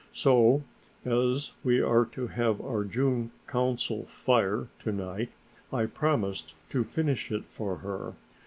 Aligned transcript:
So, 0.13 0.63
as 1.05 1.51
we 1.63 1.79
are 1.79 2.05
to 2.07 2.25
have 2.25 2.59
our 2.59 2.83
June 2.83 3.29
Council 3.45 4.03
Fire 4.03 4.67
to 4.79 4.91
night, 4.91 5.29
I 5.71 5.85
promised 5.85 6.55
to 6.71 6.83
finished 6.83 7.31
it 7.31 7.45
for 7.45 7.75
her. 7.77 8.15